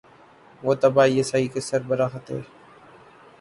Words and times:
وہ 0.63 0.73
تب 0.81 0.93
I 1.01 1.13
S 1.17 1.29
I 1.35 1.47
کے 1.53 1.61
سربراہ 1.69 2.17
تھے۔ 2.25 2.39